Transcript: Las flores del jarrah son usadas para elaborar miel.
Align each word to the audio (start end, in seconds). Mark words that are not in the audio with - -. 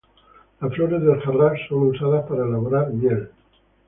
Las 0.59 0.73
flores 0.73 0.99
del 1.03 1.21
jarrah 1.21 1.53
son 1.69 1.89
usadas 1.89 2.25
para 2.27 2.45
elaborar 2.47 2.89
miel. 2.91 3.29